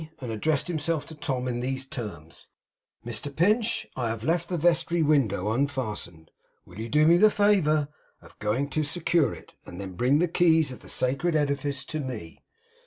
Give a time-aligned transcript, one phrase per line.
[0.19, 2.47] and addressed himself to Tom in these terms:
[3.05, 6.31] 'Mr Pinch, I have left the vestry window unfastened.
[6.65, 7.87] Will you do me the favour
[8.23, 12.41] to go and secure it; then bring the keys of the sacred edifice to me!